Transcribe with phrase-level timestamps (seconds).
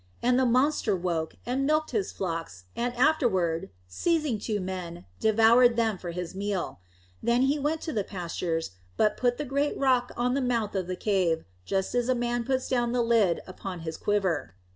[0.23, 5.99] And the monster woke, and milked his flocks, and afterward, seizing two men, devoured them
[5.99, 6.79] for his meal.
[7.21, 10.87] Then he went to the pastures, but put the great rock on the mouth of
[10.87, 14.55] the cave, just as a man puts down the lid upon his quiver.